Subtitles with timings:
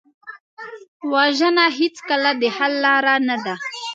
[1.13, 3.55] وژنه هېڅکله د حل لاره نه ده